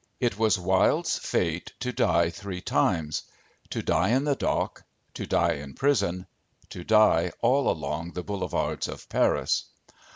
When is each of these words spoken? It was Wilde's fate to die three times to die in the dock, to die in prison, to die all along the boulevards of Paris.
It 0.19 0.35
was 0.39 0.57
Wilde's 0.57 1.19
fate 1.19 1.73
to 1.81 1.91
die 1.93 2.31
three 2.31 2.59
times 2.59 3.21
to 3.69 3.83
die 3.83 4.09
in 4.09 4.23
the 4.23 4.35
dock, 4.35 4.83
to 5.13 5.27
die 5.27 5.51
in 5.53 5.75
prison, 5.75 6.25
to 6.69 6.83
die 6.83 7.31
all 7.41 7.69
along 7.69 8.13
the 8.13 8.23
boulevards 8.23 8.87
of 8.87 9.07
Paris. 9.09 9.65